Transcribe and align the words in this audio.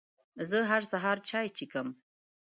زه 0.49 0.57
هر 0.71 0.81
سهار 0.91 1.17
چای 1.29 1.47
څښم. 1.55 1.87